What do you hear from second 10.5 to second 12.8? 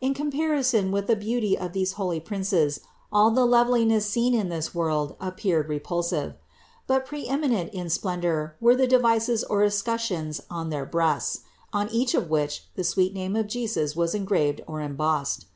on their breasts, on each of which